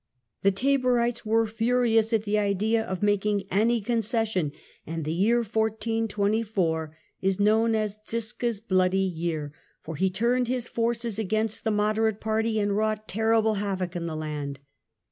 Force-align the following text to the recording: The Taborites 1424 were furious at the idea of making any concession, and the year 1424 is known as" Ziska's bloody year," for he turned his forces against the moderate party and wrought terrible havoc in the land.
The 0.41 0.51
Taborites 0.51 1.23
1424 1.23 1.29
were 1.31 1.45
furious 1.45 2.11
at 2.11 2.23
the 2.23 2.39
idea 2.39 2.83
of 2.83 3.03
making 3.03 3.43
any 3.51 3.81
concession, 3.81 4.51
and 4.87 5.05
the 5.05 5.13
year 5.13 5.41
1424 5.43 6.97
is 7.21 7.39
known 7.39 7.75
as" 7.75 7.99
Ziska's 8.09 8.59
bloody 8.59 8.97
year," 8.97 9.53
for 9.83 9.95
he 9.95 10.09
turned 10.09 10.47
his 10.47 10.67
forces 10.67 11.19
against 11.19 11.63
the 11.63 11.69
moderate 11.69 12.19
party 12.19 12.59
and 12.59 12.75
wrought 12.75 13.07
terrible 13.07 13.53
havoc 13.53 13.95
in 13.95 14.07
the 14.07 14.15
land. 14.15 14.59